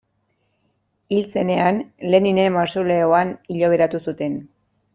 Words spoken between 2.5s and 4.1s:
mausoleoan hilobiratu